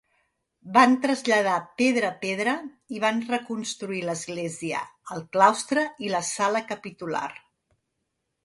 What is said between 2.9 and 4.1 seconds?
i van reconstruir